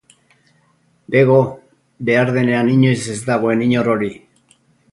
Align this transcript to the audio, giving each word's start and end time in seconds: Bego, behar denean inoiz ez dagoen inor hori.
Bego, 1.15 1.35
behar 2.09 2.31
denean 2.39 2.73
inoiz 2.77 2.99
ez 3.17 3.19
dagoen 3.29 3.65
inor 3.67 3.93
hori. 3.97 4.11